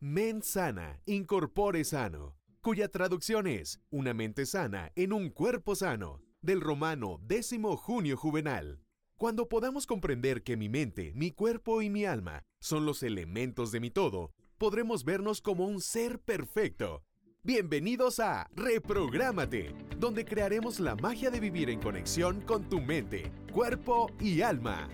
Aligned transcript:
Men 0.00 0.42
sana, 0.42 1.00
incorpore 1.06 1.82
sano, 1.82 2.36
cuya 2.60 2.86
traducción 2.86 3.48
es 3.48 3.80
una 3.90 4.14
mente 4.14 4.46
sana 4.46 4.92
en 4.94 5.12
un 5.12 5.28
cuerpo 5.28 5.74
sano, 5.74 6.20
del 6.40 6.60
romano 6.60 7.18
décimo 7.26 7.76
junio 7.76 8.16
juvenal. 8.16 8.80
Cuando 9.16 9.48
podamos 9.48 9.86
comprender 9.86 10.44
que 10.44 10.56
mi 10.56 10.68
mente, 10.68 11.10
mi 11.16 11.32
cuerpo 11.32 11.82
y 11.82 11.90
mi 11.90 12.04
alma 12.04 12.44
son 12.60 12.86
los 12.86 13.02
elementos 13.02 13.72
de 13.72 13.80
mi 13.80 13.90
todo, 13.90 14.30
podremos 14.56 15.04
vernos 15.04 15.40
como 15.40 15.66
un 15.66 15.80
ser 15.80 16.20
perfecto. 16.20 17.02
Bienvenidos 17.42 18.20
a 18.20 18.48
Reprográmate, 18.54 19.74
donde 19.98 20.24
crearemos 20.24 20.78
la 20.78 20.94
magia 20.94 21.28
de 21.32 21.40
vivir 21.40 21.70
en 21.70 21.80
conexión 21.80 22.40
con 22.42 22.68
tu 22.68 22.80
mente, 22.80 23.32
cuerpo 23.52 24.12
y 24.20 24.42
alma. 24.42 24.88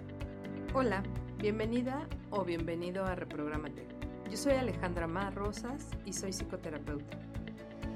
Hola, 0.73 1.03
bienvenida 1.37 2.09
o 2.31 2.43
bienvenido 2.43 3.05
a 3.05 3.15
Reprográmate. 3.15 3.94
Yo 4.31 4.37
soy 4.37 4.55
Alejandra 4.55 5.07
Mar 5.07 5.35
Rosas 5.35 5.89
y 6.05 6.13
soy 6.13 6.33
psicoterapeuta. 6.33 7.19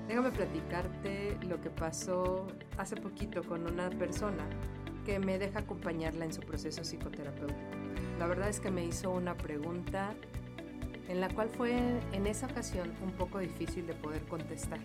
Déjame 0.06 0.30
platicarte 0.30 1.36
lo 1.46 1.60
que 1.60 1.70
pasó 1.70 2.46
hace 2.76 2.96
poquito 2.96 3.42
con 3.42 3.66
una 3.66 3.90
persona 3.90 4.44
que 5.04 5.18
me 5.18 5.38
deja 5.38 5.60
acompañarla 5.60 6.24
en 6.24 6.32
su 6.32 6.40
proceso 6.40 6.82
psicoterapéutico. 6.82 7.58
La 8.18 8.26
verdad 8.26 8.48
es 8.48 8.60
que 8.60 8.70
me 8.70 8.84
hizo 8.84 9.10
una 9.10 9.36
pregunta 9.36 10.14
en 11.08 11.20
la 11.20 11.28
cual 11.28 11.48
fue 11.48 11.76
en 12.12 12.26
esa 12.26 12.46
ocasión 12.46 12.92
un 13.02 13.12
poco 13.12 13.38
difícil 13.38 13.86
de 13.86 13.94
poder 13.94 14.22
contestar. 14.22 14.80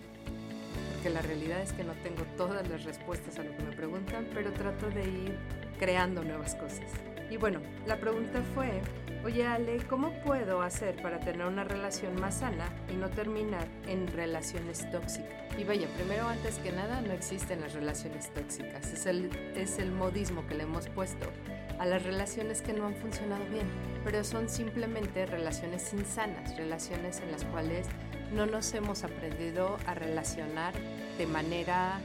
Porque 0.94 1.10
la 1.10 1.22
realidad 1.22 1.60
es 1.60 1.72
que 1.72 1.84
no 1.84 1.92
tengo 2.02 2.24
todas 2.36 2.66
las 2.68 2.84
respuestas 2.84 3.38
a 3.38 3.44
lo 3.44 3.54
que 3.56 3.62
me 3.62 3.76
preguntan, 3.76 4.26
pero 4.32 4.52
trato 4.52 4.88
de 4.90 5.04
ir 5.04 5.38
creando 5.78 6.24
nuevas 6.24 6.54
cosas. 6.54 6.90
Y 7.30 7.36
bueno, 7.36 7.60
la 7.86 7.98
pregunta 7.98 8.42
fue, 8.54 8.80
oye 9.24 9.46
Ale, 9.46 9.78
¿cómo 9.88 10.12
puedo 10.22 10.60
hacer 10.60 11.00
para 11.00 11.18
tener 11.18 11.46
una 11.46 11.64
relación 11.64 12.20
más 12.20 12.40
sana 12.40 12.68
y 12.92 12.96
no 12.96 13.08
terminar 13.08 13.66
en 13.86 14.06
relaciones 14.06 14.90
tóxicas? 14.90 15.32
Y 15.58 15.64
vaya, 15.64 15.88
primero 15.96 16.28
antes 16.28 16.58
que 16.58 16.72
nada, 16.72 17.00
no 17.00 17.12
existen 17.12 17.62
las 17.62 17.72
relaciones 17.72 18.30
tóxicas, 18.34 18.92
es 18.92 19.06
el, 19.06 19.30
es 19.54 19.78
el 19.78 19.92
modismo 19.92 20.46
que 20.46 20.54
le 20.54 20.64
hemos 20.64 20.88
puesto 20.88 21.26
a 21.78 21.86
las 21.86 22.02
relaciones 22.02 22.60
que 22.60 22.74
no 22.74 22.86
han 22.86 22.94
funcionado 22.96 23.44
bien, 23.46 23.66
pero 24.04 24.22
son 24.24 24.48
simplemente 24.48 25.24
relaciones 25.24 25.92
insanas, 25.94 26.56
relaciones 26.56 27.20
en 27.20 27.32
las 27.32 27.44
cuales 27.46 27.86
no 28.34 28.44
nos 28.46 28.74
hemos 28.74 29.04
aprendido 29.04 29.78
a 29.86 29.94
relacionar 29.94 30.74
de 31.16 31.26
manera 31.26 32.00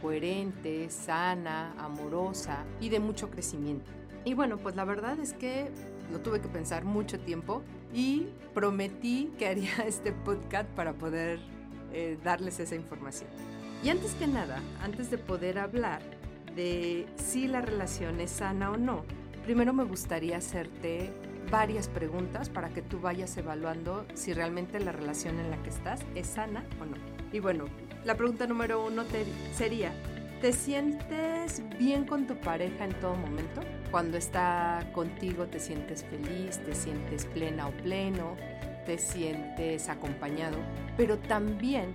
coherente, 0.00 0.88
sana, 0.88 1.74
amorosa 1.78 2.64
y 2.80 2.88
de 2.88 3.00
mucho 3.00 3.30
crecimiento. 3.30 3.90
Y 4.24 4.32
bueno, 4.32 4.56
pues 4.56 4.74
la 4.76 4.84
verdad 4.84 5.18
es 5.18 5.34
que 5.34 5.70
lo 6.12 6.20
tuve 6.20 6.40
que 6.40 6.48
pensar 6.48 6.84
mucho 6.84 7.18
tiempo 7.20 7.62
y 7.92 8.26
prometí 8.52 9.32
que 9.38 9.48
haría 9.48 9.72
este 9.86 10.12
podcast 10.12 10.68
para 10.70 10.92
poder 10.94 11.40
eh, 11.92 12.18
darles 12.22 12.60
esa 12.60 12.74
información. 12.74 13.30
Y 13.82 13.88
antes 13.90 14.14
que 14.14 14.26
nada, 14.26 14.60
antes 14.82 15.10
de 15.10 15.18
poder 15.18 15.58
hablar 15.58 16.00
de 16.56 17.06
si 17.16 17.46
la 17.48 17.60
relación 17.60 18.20
es 18.20 18.30
sana 18.30 18.70
o 18.70 18.76
no, 18.76 19.04
primero 19.44 19.72
me 19.72 19.84
gustaría 19.84 20.38
hacerte 20.38 21.12
varias 21.50 21.88
preguntas 21.88 22.48
para 22.48 22.70
que 22.70 22.82
tú 22.82 23.00
vayas 23.00 23.36
evaluando 23.36 24.06
si 24.14 24.32
realmente 24.32 24.80
la 24.80 24.92
relación 24.92 25.38
en 25.38 25.50
la 25.50 25.62
que 25.62 25.70
estás 25.70 26.00
es 26.14 26.26
sana 26.26 26.64
o 26.80 26.86
no. 26.86 26.96
Y 27.32 27.40
bueno, 27.40 27.66
la 28.04 28.16
pregunta 28.16 28.46
número 28.46 28.84
uno 28.84 29.04
te 29.04 29.24
sería, 29.54 29.92
¿te 30.44 30.52
sientes 30.52 31.62
bien 31.78 32.04
con 32.04 32.26
tu 32.26 32.36
pareja 32.36 32.84
en 32.84 32.92
todo 33.00 33.14
momento? 33.14 33.62
Cuando 33.90 34.18
está 34.18 34.86
contigo 34.92 35.46
te 35.46 35.58
sientes 35.58 36.04
feliz, 36.04 36.58
te 36.58 36.74
sientes 36.74 37.24
plena 37.24 37.68
o 37.68 37.70
pleno, 37.70 38.36
te 38.84 38.98
sientes 38.98 39.88
acompañado, 39.88 40.58
pero 40.98 41.16
también 41.16 41.94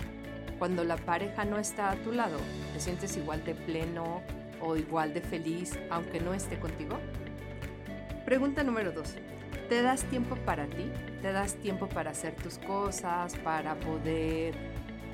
cuando 0.58 0.83
la 0.83 0.97
pareja 0.97 1.45
no 1.45 1.59
está 1.59 1.91
a 1.91 1.95
tu 1.97 2.11
lado, 2.11 2.39
te 2.73 2.80
sientes 2.80 3.16
igual 3.17 3.44
de 3.45 3.53
pleno 3.53 4.23
o 4.59 4.75
igual 4.75 5.13
de 5.13 5.22
feliz 5.22 5.78
aunque 5.91 6.19
no 6.19 6.34
esté 6.34 6.57
contigo. 6.57 6.97
Pregunta 8.25 8.63
número 8.63 8.91
dos. 8.91 9.13
¿Te 9.69 9.84
das 9.84 10.06
tiempo 10.06 10.35
para 10.38 10.66
ti? 10.66 10.91
¿Te 11.22 11.31
das 11.31 11.53
tiempo 11.53 11.88
para 11.88 12.09
hacer 12.09 12.34
tus 12.34 12.57
cosas, 12.57 13.35
para 13.44 13.75
poder 13.75 14.56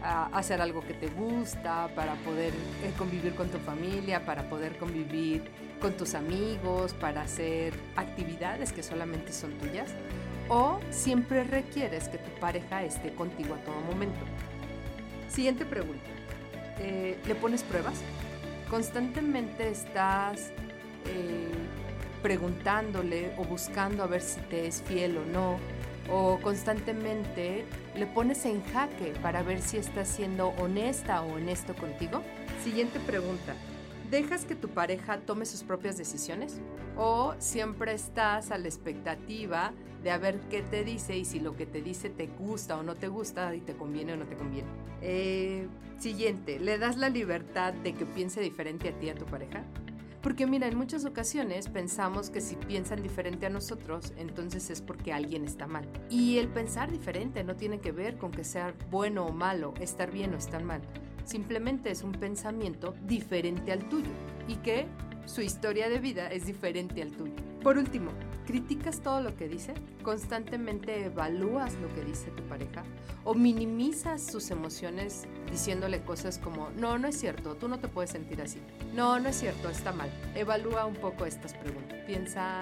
hacer 0.06 0.62
algo 0.62 0.82
que 0.82 0.94
te 0.94 1.08
gusta, 1.08 1.90
para 1.96 2.16
poder 2.16 2.54
eh, 2.84 2.92
convivir 2.98 3.36
con 3.36 3.50
tu 3.50 3.58
familia, 3.58 4.26
para 4.26 4.50
poder 4.50 4.78
convivir 4.78 5.44
con 5.82 5.94
tus 5.94 6.14
amigos, 6.14 6.94
para 6.94 7.22
hacer 7.22 7.74
actividades 7.96 8.72
que 8.72 8.84
solamente 8.84 9.34
son 9.34 9.52
tuyas? 9.54 9.90
¿O 10.48 10.80
siempre 10.92 11.44
requieres 11.44 12.08
que 12.08 12.18
tu 12.18 12.30
pareja 12.40 12.84
esté 12.84 13.14
contigo 13.14 13.56
a 13.56 13.58
todo 13.58 13.80
momento? 13.82 14.20
Siguiente 15.28 15.66
pregunta. 15.66 16.06
Eh, 16.80 17.18
¿Le 17.26 17.36
pones 17.36 17.64
pruebas? 17.64 17.96
¿Constantemente 18.70 19.70
estás 19.70 20.52
eh, 21.06 21.52
preguntándole 22.22 23.34
o 23.38 23.44
buscando 23.44 24.04
a 24.04 24.08
ver 24.08 24.22
si 24.22 24.40
te 24.42 24.68
es 24.68 24.84
fiel 24.84 25.18
o 25.18 25.26
no? 25.26 25.60
¿O 26.10 26.40
constantemente 26.42 27.66
le 27.96 28.06
pones 28.06 28.46
en 28.46 28.64
jaque 28.66 29.14
para 29.22 29.42
ver 29.42 29.62
si 29.62 29.78
está 29.78 30.06
siendo 30.06 30.50
honesta 30.60 31.22
o 31.24 31.36
honesto 31.36 31.76
contigo? 31.76 32.22
Siguiente 32.64 33.00
pregunta. 33.00 33.56
¿Dejas 34.12 34.46
que 34.46 34.56
tu 34.56 34.70
pareja 34.70 35.20
tome 35.20 35.46
sus 35.46 35.64
propias 35.64 35.98
decisiones? 35.98 36.60
¿O 36.96 37.34
siempre 37.40 37.94
estás 37.94 38.52
a 38.52 38.58
la 38.60 38.68
expectativa 38.68 39.74
de 40.04 40.12
a 40.12 40.20
ver 40.20 40.40
qué 40.52 40.62
te 40.62 40.84
dice 40.84 41.18
y 41.18 41.26
si 41.26 41.40
lo 41.40 41.56
que 41.56 41.66
te 41.66 41.82
dice 41.82 42.12
te 42.12 42.28
gusta 42.28 42.78
o 42.78 42.84
no 42.84 42.96
te 42.96 43.08
gusta 43.08 43.56
y 43.56 43.62
te 43.62 43.74
conviene 43.74 44.14
o 44.14 44.18
no 44.18 44.26
te 44.26 44.36
conviene? 44.36 44.68
Eh, 45.02 45.68
siguiente, 45.98 46.60
¿le 46.60 46.78
das 46.78 46.98
la 46.98 47.10
libertad 47.10 47.74
de 47.74 47.94
que 47.94 48.06
piense 48.06 48.42
diferente 48.42 48.90
a 48.90 49.00
ti 49.00 49.10
a 49.10 49.16
tu 49.16 49.26
pareja? 49.26 49.64
Porque 50.26 50.48
mira, 50.48 50.68
en 50.68 50.76
muchas 50.76 51.06
ocasiones 51.06 51.70
pensamos 51.70 52.32
que 52.32 52.42
si 52.42 52.56
piensan 52.56 53.04
diferente 53.04 53.46
a 53.46 53.52
nosotros, 53.52 54.12
entonces 54.18 54.72
es 54.72 54.82
porque 54.82 55.14
alguien 55.14 55.46
está 55.46 55.68
mal. 55.68 55.88
Y 56.10 56.40
el 56.40 56.48
pensar 56.48 56.92
diferente 56.92 57.44
no 57.44 57.56
tiene 57.56 57.80
que 57.80 57.92
ver 57.92 58.18
con 58.18 58.32
que 58.32 58.44
sea 58.44 58.74
bueno 58.90 59.28
o 59.28 59.32
malo, 59.32 59.76
estar 59.80 60.10
bien 60.10 60.34
o 60.34 60.38
estar 60.38 60.64
mal. 60.64 60.82
Simplemente 61.26 61.92
es 61.92 62.02
un 62.02 62.12
pensamiento 62.12 62.96
diferente 63.06 63.72
al 63.72 63.88
tuyo 63.88 64.10
y 64.48 64.56
que 64.56 64.88
su 65.26 65.42
historia 65.42 65.90
de 65.90 66.00
vida 66.00 66.32
es 66.32 66.48
diferente 66.48 67.04
al 67.04 67.12
tuyo. 67.12 67.36
Por 67.62 67.78
último, 67.78 68.10
¿criticas 68.46 69.02
todo 69.02 69.22
lo 69.22 69.36
que 69.36 69.48
dice? 69.48 69.74
¿Constantemente 70.04 71.06
evalúas 71.06 71.74
lo 71.76 71.94
que 71.94 72.04
dice 72.04 72.32
tu 72.32 72.44
pareja? 72.44 72.84
¿O 73.24 73.34
minimizas 73.34 74.26
sus 74.26 74.52
emociones 74.52 75.28
diciéndole 75.52 76.02
cosas 76.02 76.38
como, 76.38 76.70
no, 76.72 76.98
no 76.98 77.08
es 77.08 77.20
cierto, 77.20 77.56
tú 77.56 77.68
no 77.68 77.80
te 77.80 77.88
puedes 77.88 78.12
sentir 78.12 78.42
así? 78.42 78.62
No, 78.94 79.20
no 79.20 79.30
es 79.30 79.36
cierto, 79.38 79.70
está 79.70 79.92
mal. 79.92 80.10
Evalúa 80.36 80.86
un 80.86 80.96
poco 80.96 81.26
estas 81.26 81.54
preguntas. 81.54 82.00
Piensa 82.06 82.62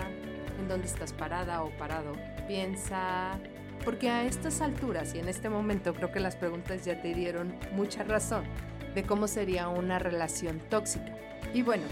en 0.59 0.67
dónde 0.67 0.87
estás 0.87 1.13
parada 1.13 1.63
o 1.63 1.69
parado. 1.77 2.13
Piensa 2.47 3.39
porque 3.83 4.09
a 4.09 4.25
estas 4.25 4.61
alturas 4.61 5.13
y 5.13 5.19
en 5.19 5.27
este 5.27 5.49
momento 5.49 5.93
creo 5.93 6.11
que 6.11 6.19
las 6.19 6.35
preguntas 6.35 6.85
ya 6.85 7.01
te 7.01 7.13
dieron 7.13 7.53
mucha 7.73 8.03
razón 8.03 8.45
de 8.95 9.03
cómo 9.03 9.27
sería 9.27 9.67
una 9.67 9.99
relación 9.99 10.61
tóxica. 10.69 11.17
Y 11.53 11.61
bueno, 11.61 11.83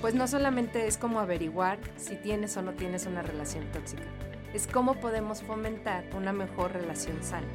pues 0.00 0.14
no 0.14 0.28
solamente 0.28 0.86
es 0.86 0.96
como 0.96 1.20
averiguar 1.20 1.78
si 1.96 2.16
tienes 2.16 2.56
o 2.56 2.62
no 2.62 2.72
tienes 2.72 3.06
una 3.06 3.22
relación 3.22 3.64
tóxica, 3.72 4.04
es 4.54 4.66
cómo 4.66 4.94
podemos 4.94 5.42
fomentar 5.42 6.04
una 6.16 6.32
mejor 6.32 6.72
relación 6.72 7.22
sana. 7.22 7.46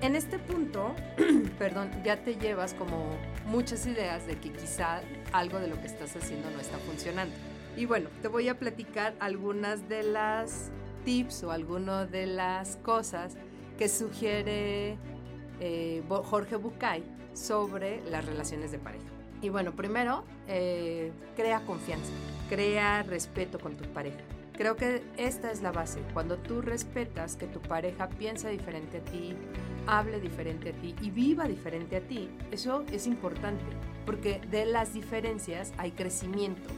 En 0.00 0.14
este 0.14 0.38
punto, 0.38 0.94
perdón, 1.58 1.90
ya 2.04 2.22
te 2.22 2.36
llevas 2.36 2.72
como 2.74 3.16
muchas 3.46 3.84
ideas 3.86 4.26
de 4.26 4.36
que 4.38 4.52
quizá 4.52 5.00
algo 5.32 5.58
de 5.58 5.66
lo 5.66 5.80
que 5.80 5.88
estás 5.88 6.14
haciendo 6.14 6.50
no 6.50 6.60
está 6.60 6.78
funcionando. 6.78 7.34
Y 7.76 7.84
bueno, 7.84 8.08
te 8.22 8.28
voy 8.28 8.48
a 8.48 8.58
platicar 8.58 9.14
algunas 9.18 9.88
de 9.88 10.04
las 10.04 10.70
tips 11.04 11.42
o 11.44 11.50
algunas 11.50 12.10
de 12.10 12.26
las 12.26 12.76
cosas 12.76 13.36
que 13.76 13.88
sugiere 13.88 14.98
eh, 15.60 16.02
Jorge 16.08 16.56
Bucay 16.56 17.02
sobre 17.34 18.00
las 18.08 18.24
relaciones 18.24 18.70
de 18.70 18.78
pareja. 18.78 19.17
Y 19.40 19.50
bueno, 19.50 19.72
primero, 19.72 20.24
eh, 20.48 21.12
crea 21.36 21.60
confianza, 21.60 22.12
crea 22.48 23.02
respeto 23.02 23.58
con 23.58 23.76
tu 23.76 23.84
pareja. 23.92 24.18
Creo 24.58 24.74
que 24.74 25.04
esta 25.16 25.52
es 25.52 25.62
la 25.62 25.70
base. 25.70 26.00
Cuando 26.12 26.36
tú 26.36 26.60
respetas 26.60 27.36
que 27.36 27.46
tu 27.46 27.60
pareja 27.60 28.08
piensa 28.08 28.48
diferente 28.48 28.98
a 28.98 29.04
ti, 29.04 29.36
hable 29.86 30.20
diferente 30.20 30.70
a 30.70 30.72
ti 30.72 30.96
y 31.00 31.10
viva 31.10 31.46
diferente 31.46 31.96
a 31.96 32.00
ti, 32.00 32.28
eso 32.50 32.84
es 32.90 33.06
importante, 33.06 33.64
porque 34.04 34.40
de 34.50 34.66
las 34.66 34.94
diferencias 34.94 35.72
hay 35.78 35.92
crecimiento, 35.92 36.68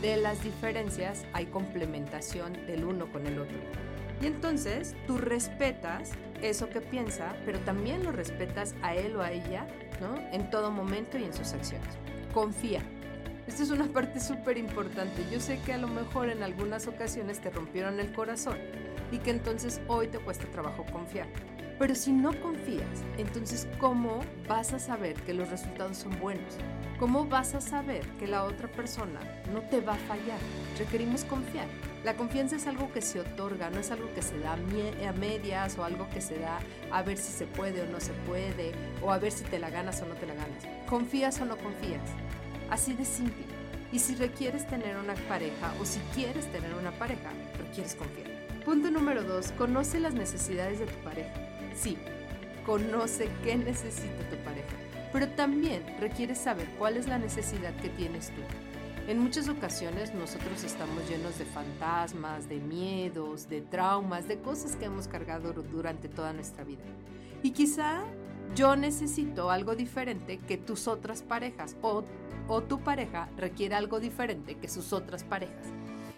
de 0.00 0.16
las 0.16 0.44
diferencias 0.44 1.24
hay 1.32 1.46
complementación 1.46 2.52
del 2.68 2.84
uno 2.84 3.10
con 3.10 3.26
el 3.26 3.40
otro. 3.40 3.58
Y 4.24 4.26
entonces 4.26 4.96
tú 5.06 5.18
respetas 5.18 6.12
eso 6.40 6.70
que 6.70 6.80
piensa, 6.80 7.36
pero 7.44 7.58
también 7.60 8.02
lo 8.04 8.10
respetas 8.10 8.74
a 8.80 8.94
él 8.94 9.16
o 9.16 9.20
a 9.20 9.30
ella, 9.30 9.66
¿no? 10.00 10.16
En 10.32 10.48
todo 10.48 10.70
momento 10.70 11.18
y 11.18 11.24
en 11.24 11.34
sus 11.34 11.52
acciones. 11.52 11.90
Confía. 12.32 12.80
Esta 13.46 13.64
es 13.64 13.70
una 13.70 13.84
parte 13.92 14.20
súper 14.20 14.56
importante. 14.56 15.26
Yo 15.30 15.40
sé 15.40 15.60
que 15.66 15.74
a 15.74 15.78
lo 15.78 15.88
mejor 15.88 16.30
en 16.30 16.42
algunas 16.42 16.86
ocasiones 16.86 17.42
te 17.42 17.50
rompieron 17.50 18.00
el 18.00 18.14
corazón 18.14 18.56
y 19.12 19.18
que 19.18 19.30
entonces 19.30 19.82
hoy 19.88 20.08
te 20.08 20.18
cuesta 20.18 20.46
trabajo 20.46 20.86
confiar. 20.90 21.28
Pero 21.78 21.94
si 21.94 22.10
no 22.10 22.32
confías, 22.40 23.04
entonces 23.18 23.68
¿cómo 23.78 24.20
vas 24.48 24.72
a 24.72 24.78
saber 24.78 25.16
que 25.24 25.34
los 25.34 25.50
resultados 25.50 25.98
son 25.98 26.18
buenos? 26.18 26.56
¿Cómo 26.98 27.26
vas 27.26 27.54
a 27.54 27.60
saber 27.60 28.06
que 28.18 28.26
la 28.26 28.44
otra 28.44 28.68
persona 28.68 29.20
no 29.52 29.60
te 29.68 29.82
va 29.82 29.92
a 29.92 30.08
fallar? 30.08 30.38
Requerimos 30.78 31.24
confiar. 31.24 31.66
La 32.04 32.16
confianza 32.16 32.56
es 32.56 32.66
algo 32.66 32.92
que 32.92 33.00
se 33.00 33.18
otorga, 33.18 33.70
no 33.70 33.80
es 33.80 33.90
algo 33.90 34.12
que 34.12 34.20
se 34.20 34.38
da 34.38 34.52
a 34.52 35.12
medias 35.14 35.78
o 35.78 35.84
algo 35.84 36.06
que 36.10 36.20
se 36.20 36.38
da 36.38 36.58
a 36.90 37.02
ver 37.02 37.16
si 37.16 37.32
se 37.32 37.46
puede 37.46 37.80
o 37.80 37.86
no 37.86 37.98
se 37.98 38.12
puede, 38.26 38.72
o 39.00 39.10
a 39.10 39.18
ver 39.18 39.32
si 39.32 39.42
te 39.44 39.58
la 39.58 39.70
ganas 39.70 40.02
o 40.02 40.06
no 40.06 40.14
te 40.14 40.26
la 40.26 40.34
ganas. 40.34 40.64
¿Confías 40.86 41.40
o 41.40 41.46
no 41.46 41.56
confías? 41.56 42.02
Así 42.68 42.92
de 42.92 43.06
simple. 43.06 43.46
Y 43.90 44.00
si 44.00 44.16
requieres 44.16 44.66
tener 44.66 44.98
una 44.98 45.14
pareja 45.28 45.72
o 45.80 45.86
si 45.86 45.98
quieres 46.14 46.44
tener 46.52 46.74
una 46.74 46.90
pareja, 46.90 47.30
requieres 47.56 47.94
confiar. 47.94 48.28
Punto 48.66 48.90
número 48.90 49.22
dos, 49.22 49.52
conoce 49.52 49.98
las 49.98 50.12
necesidades 50.12 50.80
de 50.80 50.86
tu 50.86 50.98
pareja. 51.04 51.32
Sí, 51.74 51.96
conoce 52.66 53.30
qué 53.42 53.56
necesita 53.56 54.28
tu 54.28 54.36
pareja, 54.44 54.76
pero 55.10 55.28
también 55.28 55.82
requieres 55.98 56.36
saber 56.36 56.68
cuál 56.78 56.98
es 56.98 57.08
la 57.08 57.18
necesidad 57.18 57.74
que 57.76 57.88
tienes 57.88 58.28
tú. 58.28 58.42
En 59.06 59.18
muchas 59.18 59.50
ocasiones 59.50 60.14
nosotros 60.14 60.64
estamos 60.64 61.06
llenos 61.10 61.38
de 61.38 61.44
fantasmas, 61.44 62.48
de 62.48 62.58
miedos, 62.58 63.50
de 63.50 63.60
traumas, 63.60 64.26
de 64.28 64.38
cosas 64.38 64.76
que 64.76 64.86
hemos 64.86 65.08
cargado 65.08 65.52
durante 65.52 66.08
toda 66.08 66.32
nuestra 66.32 66.64
vida. 66.64 66.82
Y 67.42 67.50
quizá 67.50 68.02
yo 68.56 68.76
necesito 68.76 69.50
algo 69.50 69.76
diferente 69.76 70.38
que 70.38 70.56
tus 70.56 70.88
otras 70.88 71.22
parejas 71.22 71.76
o, 71.82 72.02
tu 72.62 72.80
pareja 72.80 73.28
requiere 73.36 73.74
algo 73.74 74.00
diferente 74.00 74.54
que 74.56 74.68
sus 74.68 74.94
otras 74.94 75.22
parejas. 75.22 75.66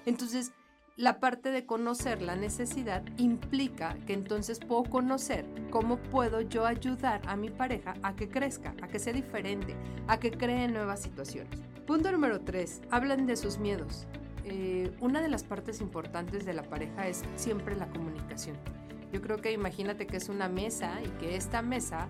Entonces, 0.05 0.53
la 0.94 1.19
parte 1.19 1.50
de 1.50 1.67
conocer 1.67 2.23
la 2.23 2.37
necesidad 2.37 3.03
implica 3.17 3.97
que 4.06 4.12
entonces 4.12 4.61
puedo 4.61 4.85
conocer 4.85 5.44
cómo 5.71 5.97
puedo 5.97 6.41
yo 6.41 6.65
ayudar 6.65 7.21
a 7.27 7.35
mi 7.35 7.50
pareja 7.50 7.94
a 8.05 8.15
que 8.15 8.29
crezca, 8.29 8.77
a 8.81 8.87
que 8.87 9.00
sea 9.00 9.12
diferente, 9.12 9.75
a 10.06 10.21
que 10.21 10.31
cree 10.31 10.69
nuevas 10.69 11.03
situaciones. 11.03 11.75
Punto 11.87 12.11
número 12.11 12.41
3. 12.41 12.83
Hablan 12.91 13.27
de 13.27 13.37
sus 13.37 13.59
miedos. 13.59 14.06
Eh, 14.44 14.93
una 15.00 15.21
de 15.21 15.29
las 15.29 15.44
partes 15.44 15.81
importantes 15.81 16.44
de 16.44 16.53
la 16.53 16.62
pareja 16.62 17.09
es 17.09 17.23
siempre 17.37 17.77
la 17.77 17.88
comunicación. 17.88 18.56
Yo 19.12 19.23
creo 19.23 19.41
que 19.41 19.53
imagínate 19.53 20.06
que 20.06 20.17
es 20.17 20.29
una 20.29 20.49
mesa 20.49 21.00
y 21.05 21.09
que 21.21 21.37
esta 21.37 21.62
mesa 21.62 22.09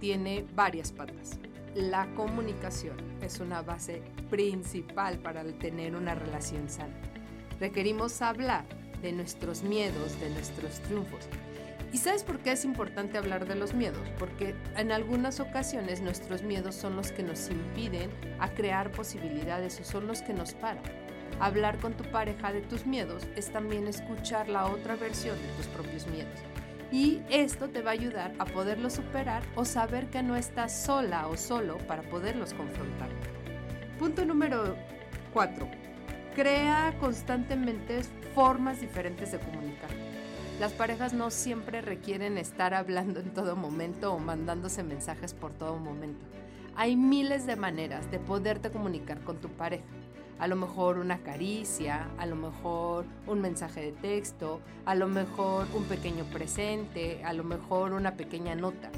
tiene 0.00 0.46
varias 0.54 0.92
patas. 0.92 1.38
La 1.74 2.06
comunicación 2.14 2.96
es 3.20 3.40
una 3.40 3.62
base 3.62 4.02
principal 4.30 5.18
para 5.18 5.44
tener 5.44 5.94
una 5.94 6.14
relación 6.14 6.68
sana 6.68 6.94
requerimos 7.60 8.22
hablar 8.22 8.64
de 9.02 9.12
nuestros 9.12 9.62
miedos, 9.62 10.18
de 10.20 10.30
nuestros 10.30 10.80
triunfos. 10.80 11.28
¿Y 11.90 11.98
sabes 11.98 12.22
por 12.22 12.38
qué 12.40 12.52
es 12.52 12.64
importante 12.64 13.16
hablar 13.16 13.46
de 13.46 13.54
los 13.54 13.72
miedos? 13.72 14.06
Porque 14.18 14.54
en 14.76 14.92
algunas 14.92 15.40
ocasiones 15.40 16.02
nuestros 16.02 16.42
miedos 16.42 16.74
son 16.74 16.96
los 16.96 17.12
que 17.12 17.22
nos 17.22 17.48
impiden 17.50 18.10
a 18.38 18.50
crear 18.50 18.92
posibilidades 18.92 19.80
o 19.80 19.84
son 19.84 20.06
los 20.06 20.20
que 20.20 20.34
nos 20.34 20.52
paran. 20.52 20.82
Hablar 21.40 21.78
con 21.78 21.94
tu 21.94 22.04
pareja 22.10 22.52
de 22.52 22.60
tus 22.60 22.84
miedos 22.84 23.26
es 23.36 23.50
también 23.50 23.86
escuchar 23.86 24.48
la 24.48 24.66
otra 24.66 24.96
versión 24.96 25.36
de 25.40 25.48
tus 25.56 25.66
propios 25.68 26.06
miedos. 26.08 26.38
Y 26.92 27.22
esto 27.30 27.68
te 27.68 27.80
va 27.80 27.90
a 27.90 27.94
ayudar 27.94 28.34
a 28.38 28.44
poderlos 28.44 28.94
superar 28.94 29.42
o 29.54 29.64
saber 29.64 30.08
que 30.10 30.22
no 30.22 30.36
estás 30.36 30.78
sola 30.78 31.26
o 31.28 31.36
solo 31.36 31.78
para 31.86 32.02
poderlos 32.02 32.52
confrontar. 32.54 33.08
Punto 33.98 34.24
número 34.24 34.76
4 35.32 35.68
crea 36.34 36.94
constantemente 37.00 38.00
formas 38.32 38.80
diferentes 38.80 39.32
de 39.32 39.38
comunicar. 39.40 39.90
Las 40.60 40.72
parejas 40.72 41.12
no 41.12 41.30
siempre 41.30 41.80
requieren 41.82 42.36
estar 42.36 42.74
hablando 42.74 43.20
en 43.20 43.32
todo 43.32 43.54
momento 43.54 44.12
o 44.12 44.18
mandándose 44.18 44.82
mensajes 44.82 45.32
por 45.32 45.52
todo 45.52 45.76
momento. 45.76 46.26
Hay 46.74 46.96
miles 46.96 47.46
de 47.46 47.54
maneras 47.54 48.10
de 48.10 48.18
poderte 48.18 48.70
comunicar 48.70 49.20
con 49.20 49.36
tu 49.36 49.48
pareja. 49.50 49.84
A 50.40 50.48
lo 50.48 50.56
mejor 50.56 50.98
una 50.98 51.18
caricia, 51.18 52.08
a 52.18 52.26
lo 52.26 52.34
mejor 52.34 53.06
un 53.28 53.40
mensaje 53.40 53.80
de 53.80 53.92
texto, 53.92 54.60
a 54.84 54.96
lo 54.96 55.06
mejor 55.06 55.68
un 55.76 55.84
pequeño 55.84 56.24
presente, 56.24 57.24
a 57.24 57.32
lo 57.34 57.44
mejor 57.44 57.92
una 57.92 58.16
pequeña 58.16 58.56
nota. 58.56 58.90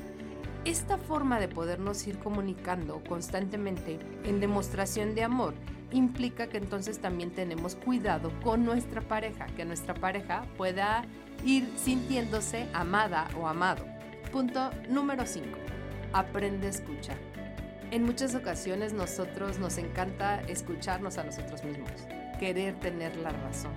Esta 0.64 0.96
forma 0.96 1.40
de 1.40 1.48
podernos 1.48 2.06
ir 2.06 2.18
comunicando 2.18 3.02
constantemente 3.06 3.98
en 4.24 4.40
demostración 4.40 5.14
de 5.14 5.24
amor 5.24 5.54
implica 5.92 6.48
que 6.48 6.58
entonces 6.58 7.00
también 7.00 7.30
tenemos 7.30 7.74
cuidado 7.76 8.30
con 8.42 8.64
nuestra 8.64 9.00
pareja, 9.00 9.46
que 9.56 9.64
nuestra 9.64 9.94
pareja 9.94 10.44
pueda 10.56 11.04
ir 11.44 11.68
sintiéndose 11.76 12.68
amada 12.72 13.28
o 13.38 13.46
amado. 13.46 13.84
Punto 14.32 14.70
número 14.88 15.26
5. 15.26 15.46
Aprende 16.12 16.66
a 16.66 16.70
escuchar. 16.70 17.16
En 17.90 18.04
muchas 18.04 18.34
ocasiones 18.34 18.92
nosotros 18.92 19.58
nos 19.58 19.78
encanta 19.78 20.40
escucharnos 20.42 21.18
a 21.18 21.24
nosotros 21.24 21.64
mismos, 21.64 21.90
querer 22.38 22.78
tener 22.78 23.16
la 23.16 23.30
razón, 23.30 23.72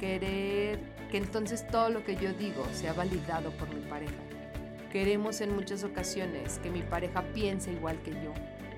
querer 0.00 0.78
que 1.10 1.18
entonces 1.18 1.66
todo 1.66 1.90
lo 1.90 2.04
que 2.04 2.16
yo 2.16 2.32
digo 2.32 2.64
sea 2.72 2.94
validado 2.94 3.50
por 3.52 3.72
mi 3.74 3.82
pareja. 3.82 4.14
Queremos 4.90 5.40
en 5.40 5.54
muchas 5.54 5.84
ocasiones 5.84 6.58
que 6.60 6.70
mi 6.70 6.82
pareja 6.82 7.22
piense 7.34 7.72
igual 7.72 8.00
que 8.02 8.12
yo, 8.12 8.32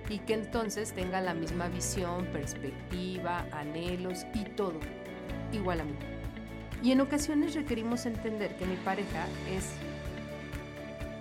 y 0.08 0.18
que 0.18 0.34
entonces 0.34 0.92
tenga 0.92 1.20
la 1.20 1.34
misma 1.34 1.68
visión, 1.68 2.26
perspectiva, 2.26 3.46
anhelos 3.52 4.26
y 4.34 4.44
todo 4.44 4.80
igual 5.52 5.80
a 5.80 5.84
mí. 5.84 6.15
Y 6.82 6.92
en 6.92 7.00
ocasiones 7.00 7.54
requerimos 7.54 8.06
entender 8.06 8.56
que 8.56 8.66
mi 8.66 8.76
pareja 8.76 9.26
es 9.50 9.72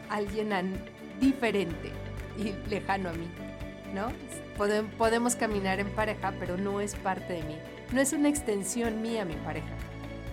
alguien 0.10 0.52
diferente 1.20 1.92
y 2.38 2.54
lejano 2.70 3.10
a 3.10 3.14
mí, 3.14 3.28
¿no? 3.94 4.12
Podemos 4.98 5.36
caminar 5.36 5.80
en 5.80 5.90
pareja, 5.90 6.34
pero 6.40 6.58
no 6.58 6.82
es 6.82 6.96
parte 6.96 7.34
de 7.34 7.44
mí. 7.44 7.58
No 7.92 8.02
es 8.02 8.14
una 8.14 8.30
extensión 8.30 9.02
mía 9.02 9.26
mi 9.26 9.36
pareja. 9.36 9.76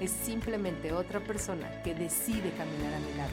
Es 0.01 0.11
simplemente 0.11 0.93
otra 0.93 1.21
persona 1.21 1.83
que 1.83 1.95
decide 1.95 2.51
caminar 2.51 2.95
a 2.95 2.99
mi 2.99 3.15
lado, 3.17 3.33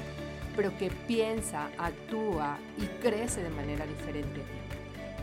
pero 0.55 0.77
que 0.77 0.91
piensa, 1.07 1.69
actúa 1.77 2.57
y 2.77 2.85
crece 3.01 3.41
de 3.41 3.49
manera 3.49 3.85
diferente 3.85 4.41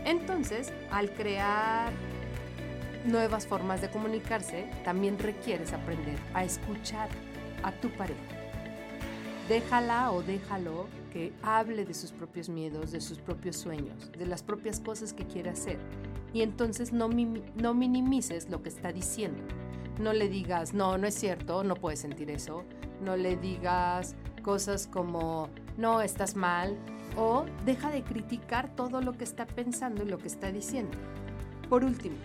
entonces, 0.07 0.71
al 0.89 1.11
crear 1.11 1.91
nuevas 3.07 3.47
formas 3.47 3.81
de 3.81 3.89
comunicarse, 3.89 4.69
también 4.83 5.17
requieres 5.17 5.73
aprender 5.73 6.17
a 6.33 6.43
escuchar 6.43 7.09
a 7.63 7.71
tu 7.71 7.89
pareja. 7.89 8.21
Déjala 9.49 10.11
o 10.11 10.21
déjalo 10.21 10.87
que 11.11 11.31
hable 11.41 11.85
de 11.85 11.93
sus 11.93 12.11
propios 12.11 12.49
miedos, 12.49 12.91
de 12.91 13.01
sus 13.01 13.19
propios 13.19 13.55
sueños, 13.55 14.11
de 14.11 14.25
las 14.25 14.43
propias 14.43 14.79
cosas 14.79 15.13
que 15.13 15.25
quiere 15.25 15.49
hacer. 15.49 15.79
Y 16.33 16.41
entonces 16.41 16.91
no, 16.91 17.09
no 17.55 17.73
minimices 17.73 18.49
lo 18.49 18.61
que 18.61 18.69
está 18.69 18.91
diciendo. 18.91 19.41
No 19.99 20.13
le 20.13 20.27
digas, 20.27 20.73
no, 20.73 20.97
no 20.97 21.07
es 21.07 21.15
cierto, 21.15 21.63
no 21.63 21.75
puedes 21.75 21.99
sentir 21.99 22.29
eso. 22.29 22.63
No 23.01 23.15
le 23.15 23.37
digas 23.37 24.15
cosas 24.43 24.87
como, 24.87 25.49
no, 25.77 26.01
estás 26.01 26.35
mal, 26.35 26.77
o 27.17 27.45
deja 27.65 27.89
de 27.89 28.03
criticar 28.03 28.69
todo 28.75 29.01
lo 29.01 29.13
que 29.17 29.23
está 29.23 29.45
pensando 29.45 30.03
y 30.03 30.07
lo 30.07 30.17
que 30.17 30.27
está 30.27 30.51
diciendo. 30.51 30.97
Por 31.69 31.83
último, 31.83 32.15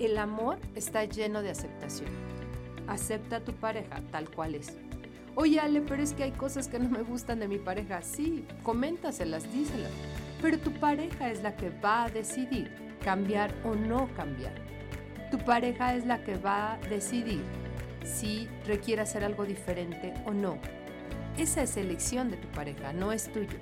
el 0.00 0.18
amor 0.18 0.58
está 0.74 1.04
lleno 1.04 1.42
de 1.42 1.50
aceptación. 1.50 2.08
Acepta 2.86 3.36
a 3.36 3.40
tu 3.40 3.52
pareja 3.52 4.00
tal 4.10 4.30
cual 4.30 4.54
es. 4.54 4.76
Oye, 5.36 5.60
Ale, 5.60 5.80
pero 5.82 6.02
es 6.02 6.12
que 6.12 6.24
hay 6.24 6.32
cosas 6.32 6.68
que 6.68 6.78
no 6.78 6.88
me 6.88 7.02
gustan 7.02 7.38
de 7.38 7.48
mi 7.48 7.58
pareja. 7.58 8.02
Sí, 8.02 8.44
coméntaselas, 8.62 9.52
díselas. 9.52 9.92
Pero 10.42 10.58
tu 10.58 10.72
pareja 10.72 11.30
es 11.30 11.42
la 11.42 11.54
que 11.54 11.70
va 11.70 12.04
a 12.04 12.10
decidir 12.10 12.70
cambiar 13.04 13.54
o 13.64 13.74
no 13.74 14.08
cambiar. 14.14 14.54
Tu 15.30 15.38
pareja 15.38 15.94
es 15.94 16.06
la 16.06 16.24
que 16.24 16.36
va 16.36 16.72
a 16.72 16.78
decidir 16.88 17.42
si 18.04 18.48
requiere 18.66 19.02
hacer 19.02 19.22
algo 19.22 19.44
diferente 19.44 20.14
o 20.26 20.32
no. 20.32 20.58
Esa 21.38 21.62
es 21.62 21.76
elección 21.76 22.30
de 22.30 22.36
tu 22.38 22.48
pareja, 22.48 22.92
no 22.92 23.12
es 23.12 23.32
tuyo. 23.32 23.58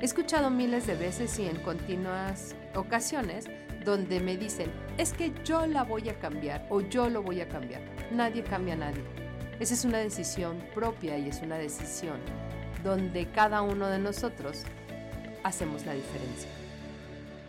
He 0.00 0.04
escuchado 0.04 0.50
miles 0.50 0.86
de 0.86 0.96
veces 0.96 1.38
y 1.38 1.46
en 1.46 1.56
continuas 1.60 2.56
ocasiones 2.74 3.46
donde 3.84 4.20
me 4.20 4.36
dicen, 4.36 4.70
es 4.98 5.12
que 5.12 5.32
yo 5.44 5.66
la 5.66 5.84
voy 5.84 6.08
a 6.08 6.18
cambiar 6.18 6.66
o 6.70 6.80
yo 6.80 7.08
lo 7.08 7.22
voy 7.22 7.40
a 7.40 7.48
cambiar. 7.48 7.82
Nadie 8.12 8.42
cambia 8.42 8.74
a 8.74 8.78
nadie. 8.78 9.02
Esa 9.60 9.74
es 9.74 9.84
una 9.84 9.98
decisión 9.98 10.58
propia 10.74 11.18
y 11.18 11.28
es 11.28 11.40
una 11.42 11.56
decisión 11.56 12.18
donde 12.82 13.30
cada 13.30 13.62
uno 13.62 13.88
de 13.88 13.98
nosotros 13.98 14.64
hacemos 15.44 15.86
la 15.86 15.94
diferencia. 15.94 16.48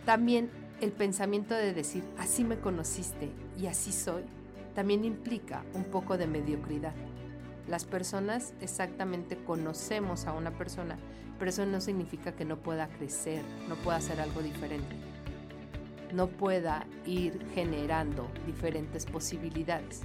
También 0.04 0.50
el 0.80 0.92
pensamiento 0.92 1.54
de 1.54 1.72
decir, 1.72 2.04
así 2.18 2.44
me 2.44 2.58
conociste 2.58 3.30
y 3.58 3.66
así 3.66 3.92
soy, 3.92 4.22
también 4.74 5.04
implica 5.04 5.64
un 5.74 5.84
poco 5.84 6.18
de 6.18 6.26
mediocridad. 6.26 6.94
Las 7.68 7.84
personas 7.84 8.52
exactamente 8.60 9.36
conocemos 9.36 10.26
a 10.26 10.32
una 10.32 10.50
persona 10.50 10.96
pero 11.38 11.50
eso 11.50 11.66
no 11.66 11.80
significa 11.80 12.32
que 12.32 12.44
no 12.44 12.56
pueda 12.58 12.88
crecer, 12.88 13.42
no 13.68 13.76
pueda 13.76 13.98
hacer 13.98 14.20
algo 14.20 14.42
diferente, 14.42 14.96
no 16.14 16.28
pueda 16.28 16.86
ir 17.04 17.44
generando 17.54 18.28
diferentes 18.46 19.04
posibilidades. 19.06 20.02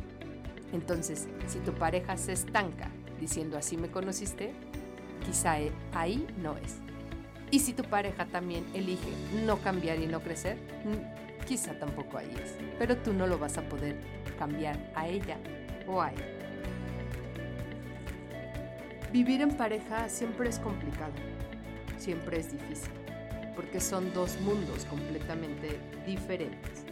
Entonces, 0.74 1.28
si 1.48 1.60
tu 1.60 1.74
pareja 1.74 2.18
se 2.18 2.34
estanca 2.34 2.92
diciendo 3.20 3.58
así 3.58 3.78
me 3.78 3.90
conociste, 3.90 4.54
quizá 5.26 5.60
e, 5.60 5.72
ahí 5.94 6.26
no 6.42 6.58
es. 6.58 6.78
Y 7.52 7.60
si 7.60 7.74
tu 7.74 7.84
pareja 7.84 8.26
también 8.26 8.66
elige 8.74 9.10
no 9.46 9.58
cambiar 9.58 10.00
y 10.00 10.08
no 10.08 10.22
crecer, 10.22 10.58
quizá 11.48 11.74
tampoco 11.80 12.18
ahí 12.18 12.32
es. 12.44 12.56
Pero 12.78 12.98
tú 12.98 13.14
no 13.14 13.28
lo 13.28 13.38
vas 13.38 13.58
a 13.58 13.64
poder 13.64 13.98
cambiar 14.38 14.92
a 14.96 15.08
ella 15.08 15.38
o 15.88 16.02
a 16.02 16.12
él. 16.12 16.24
Vivir 19.12 19.42
en 19.42 19.50
pareja 19.50 20.08
siempre 20.08 20.50
es 20.50 20.60
complicado, 20.60 21.14
siempre 21.98 22.40
es 22.40 22.52
difícil, 22.52 22.92
porque 23.60 23.82
son 23.82 24.14
dos 24.14 24.40
mundos 24.40 24.86
completamente 24.86 25.82
diferentes, 26.06 26.86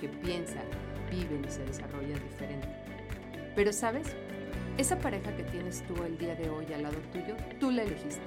que 0.00 0.08
piensan, 0.08 0.64
viven 1.10 1.44
y 1.46 1.50
se 1.50 1.62
desarrollan 1.66 2.18
diferente. 2.30 2.66
Pero 3.54 3.74
sabes, 3.74 4.06
esa 4.78 4.98
pareja 4.98 5.36
que 5.36 5.42
tienes 5.42 5.86
tú 5.86 6.02
el 6.02 6.16
día 6.16 6.34
de 6.34 6.48
hoy 6.48 6.64
al 6.72 6.84
lado 6.84 6.96
tuyo, 7.12 7.36
tú 7.60 7.70
la 7.70 7.82
elegiste. 7.82 8.22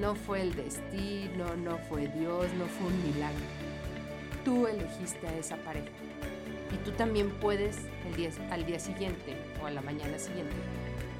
No 0.00 0.16
fue 0.16 0.40
el 0.40 0.56
destino, 0.56 1.54
no 1.54 1.78
fue 1.78 2.08
Dios, 2.08 2.46
no 2.58 2.66
fue 2.66 2.88
un 2.88 3.14
milagro. 3.14 3.46
Tú 4.44 4.66
elegiste 4.66 5.28
a 5.28 5.38
esa 5.38 5.54
pareja. 5.58 5.86
Y 6.74 6.84
tú 6.84 6.90
también 6.90 7.30
puedes 7.30 7.76
el 8.08 8.16
día, 8.16 8.30
al 8.50 8.66
día 8.66 8.80
siguiente 8.80 9.36
o 9.62 9.66
a 9.66 9.70
la 9.70 9.82
mañana 9.82 10.18
siguiente 10.18 10.56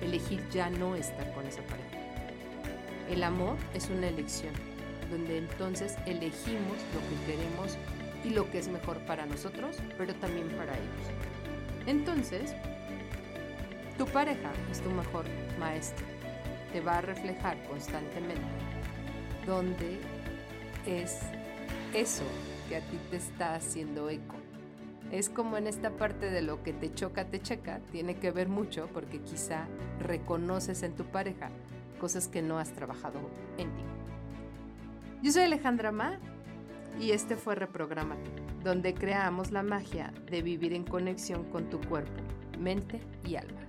elegir 0.02 0.42
ya 0.50 0.70
no 0.70 0.96
estar 0.96 1.32
con 1.34 1.46
esa 1.46 1.62
pareja. 1.62 1.98
El 3.08 3.22
amor 3.22 3.54
es 3.74 3.88
una 3.90 4.08
elección, 4.08 4.52
donde 5.10 5.38
entonces 5.38 5.96
elegimos 6.06 6.78
lo 6.94 7.00
que 7.08 7.32
queremos 7.32 7.76
y 8.24 8.30
lo 8.30 8.50
que 8.50 8.58
es 8.58 8.68
mejor 8.68 8.98
para 9.00 9.26
nosotros, 9.26 9.76
pero 9.96 10.14
también 10.16 10.48
para 10.50 10.72
ellos. 10.74 11.86
Entonces, 11.86 12.54
tu 13.96 14.06
pareja 14.06 14.50
es 14.70 14.80
tu 14.80 14.90
mejor 14.90 15.24
maestro. 15.58 16.06
Te 16.72 16.80
va 16.80 16.98
a 16.98 17.00
reflejar 17.00 17.62
constantemente 17.64 18.42
donde 19.46 19.98
es 20.86 21.20
eso 21.94 22.24
que 22.68 22.76
a 22.76 22.80
ti 22.80 22.98
te 23.10 23.16
está 23.16 23.54
haciendo 23.54 24.10
eco 24.10 24.36
es 25.12 25.30
como 25.30 25.56
en 25.56 25.66
esta 25.66 25.90
parte 25.90 26.30
de 26.30 26.42
lo 26.42 26.62
que 26.62 26.72
te 26.72 26.92
choca, 26.92 27.24
te 27.24 27.40
checa, 27.40 27.80
tiene 27.92 28.16
que 28.16 28.30
ver 28.30 28.48
mucho 28.48 28.88
porque 28.92 29.20
quizá 29.20 29.66
reconoces 30.00 30.82
en 30.82 30.94
tu 30.94 31.04
pareja 31.04 31.50
cosas 31.98 32.28
que 32.28 32.42
no 32.42 32.58
has 32.58 32.72
trabajado 32.72 33.18
en 33.56 33.74
ti. 33.74 33.82
Yo 35.20 35.32
soy 35.32 35.42
Alejandra 35.42 35.90
Ma 35.90 36.20
y 37.00 37.10
este 37.10 37.34
fue 37.34 37.56
Reprogramate, 37.56 38.30
donde 38.62 38.94
creamos 38.94 39.50
la 39.50 39.64
magia 39.64 40.12
de 40.30 40.42
vivir 40.42 40.72
en 40.72 40.84
conexión 40.84 41.42
con 41.50 41.68
tu 41.68 41.80
cuerpo, 41.80 42.22
mente 42.56 43.00
y 43.26 43.34
alma. 43.34 43.67